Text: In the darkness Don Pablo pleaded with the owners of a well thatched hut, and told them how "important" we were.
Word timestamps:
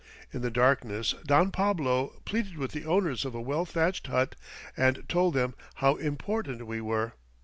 In 0.33 0.41
the 0.41 0.49
darkness 0.49 1.13
Don 1.27 1.51
Pablo 1.51 2.19
pleaded 2.25 2.57
with 2.57 2.71
the 2.71 2.85
owners 2.87 3.23
of 3.23 3.35
a 3.35 3.39
well 3.39 3.65
thatched 3.67 4.07
hut, 4.07 4.33
and 4.75 5.07
told 5.07 5.35
them 5.35 5.53
how 5.75 5.93
"important" 5.97 6.65
we 6.65 6.81
were. 6.81 7.13